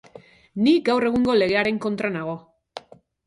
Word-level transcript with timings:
Ni 0.67 0.71
gaur 0.87 1.05
egungo 1.09 1.35
legearen 1.41 1.77
kontra 1.85 2.11
nago. 2.17 2.35